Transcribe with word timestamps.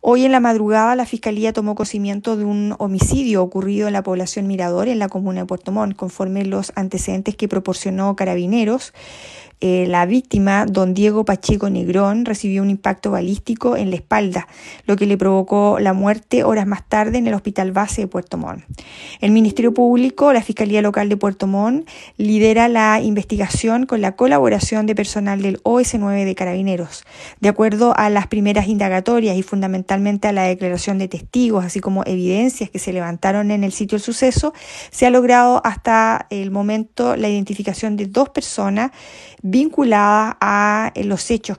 Hoy 0.00 0.24
en 0.24 0.30
la 0.30 0.38
madrugada 0.38 0.94
la 0.94 1.06
Fiscalía 1.06 1.52
tomó 1.52 1.74
conocimiento 1.74 2.36
de 2.36 2.44
un 2.44 2.76
homicidio 2.78 3.42
ocurrido 3.42 3.88
en 3.88 3.94
la 3.94 4.04
población 4.04 4.46
Mirador, 4.46 4.86
en 4.86 5.00
la 5.00 5.08
comuna 5.08 5.40
de 5.40 5.46
Puerto 5.46 5.72
Montt, 5.72 5.96
conforme 5.96 6.44
los 6.44 6.72
antecedentes 6.76 7.34
que 7.34 7.48
proporcionó 7.48 8.14
Carabineros. 8.14 8.92
Eh, 9.60 9.86
la 9.88 10.06
víctima, 10.06 10.66
don 10.66 10.94
Diego 10.94 11.24
Pacheco 11.24 11.68
Negrón, 11.68 12.24
recibió 12.24 12.62
un 12.62 12.70
impacto 12.70 13.10
balístico 13.10 13.76
en 13.76 13.90
la 13.90 13.96
espalda, 13.96 14.46
lo 14.86 14.94
que 14.94 15.06
le 15.06 15.18
provocó 15.18 15.78
la 15.80 15.92
muerte 15.92 16.44
horas 16.44 16.66
más 16.66 16.88
tarde 16.88 17.18
en 17.18 17.26
el 17.26 17.34
Hospital 17.34 17.72
Base 17.72 18.02
de 18.02 18.06
Puerto 18.06 18.38
Montt. 18.38 18.62
El 19.20 19.32
Ministerio 19.32 19.74
Público, 19.74 20.32
la 20.32 20.42
Fiscalía 20.42 20.80
Local 20.80 21.08
de 21.08 21.16
Puerto 21.16 21.48
Montt, 21.48 21.88
lidera 22.16 22.68
la 22.68 23.00
investigación 23.00 23.86
con 23.86 24.00
la 24.00 24.14
colaboración 24.14 24.86
de 24.86 24.94
personal 24.94 25.42
del 25.42 25.60
OS9 25.64 26.24
de 26.24 26.34
Carabineros. 26.36 27.04
De 27.40 27.48
acuerdo 27.48 27.96
a 27.96 28.10
las 28.10 28.28
primeras 28.28 28.68
indagatorias 28.68 29.36
y 29.36 29.42
fundamentalmente 29.42 30.28
a 30.28 30.32
la 30.32 30.44
declaración 30.44 30.98
de 30.98 31.08
testigos, 31.08 31.64
así 31.64 31.80
como 31.80 32.04
evidencias 32.04 32.70
que 32.70 32.78
se 32.78 32.92
levantaron 32.92 33.50
en 33.50 33.64
el 33.64 33.72
sitio 33.72 33.96
del 33.96 34.04
suceso, 34.04 34.52
se 34.90 35.06
ha 35.06 35.10
logrado 35.10 35.60
hasta 35.64 36.26
el 36.30 36.52
momento 36.52 37.16
la 37.16 37.28
identificación 37.28 37.96
de 37.96 38.06
dos 38.06 38.28
personas 38.28 38.92
vinculadas 39.50 40.36
a 40.40 40.92
eh, 40.94 41.04
los 41.04 41.30
hechos 41.30 41.56